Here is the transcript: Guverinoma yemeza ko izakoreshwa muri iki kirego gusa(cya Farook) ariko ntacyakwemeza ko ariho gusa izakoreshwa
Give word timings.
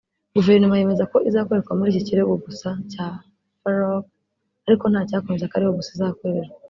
Guverinoma 0.35 0.79
yemeza 0.79 1.03
ko 1.11 1.17
izakoreshwa 1.29 1.71
muri 1.77 1.89
iki 1.91 2.05
kirego 2.07 2.33
gusa(cya 2.45 3.05
Farook) 3.61 4.05
ariko 4.67 4.85
ntacyakwemeza 4.87 5.49
ko 5.49 5.53
ariho 5.55 5.73
gusa 5.79 5.91
izakoreshwa 5.97 6.57